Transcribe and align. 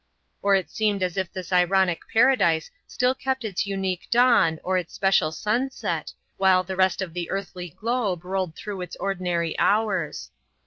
Or 0.41 0.55
it 0.55 0.71
seemed 0.71 1.03
as 1.03 1.15
if 1.15 1.31
this 1.31 1.53
ironic 1.53 2.01
paradise 2.11 2.71
still 2.87 3.13
kept 3.13 3.45
its 3.45 3.67
unique 3.67 4.07
dawn 4.09 4.59
or 4.63 4.75
its 4.75 4.95
special 4.95 5.31
sunset 5.31 6.11
while 6.37 6.63
the 6.63 6.75
rest 6.75 7.03
of 7.03 7.13
the 7.13 7.29
earthly 7.29 7.69
globe 7.69 8.25
rolled 8.25 8.55
through 8.55 8.81
its 8.81 8.95
ordinary 8.95 9.55
hours. 9.59 10.31